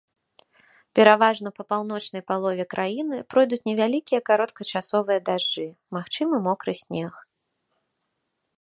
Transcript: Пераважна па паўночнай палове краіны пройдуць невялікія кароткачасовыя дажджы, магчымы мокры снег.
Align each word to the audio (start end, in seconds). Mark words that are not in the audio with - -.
Пераважна 0.99 1.49
па 1.57 1.63
паўночнай 1.73 2.23
палове 2.31 2.65
краіны 2.73 3.17
пройдуць 3.33 3.61
невялікія 3.71 4.19
кароткачасовыя 4.29 5.19
дажджы, 5.29 5.67
магчымы 5.97 6.35
мокры 6.49 6.73
снег. 6.83 7.13